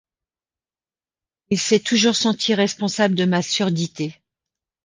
Il 1.51 1.59
s’est 1.59 1.79
toujours 1.81 2.15
senti 2.15 2.55
responsable 2.55 3.13
de 3.13 3.25
ma 3.25 3.43
surdité. 3.43 4.19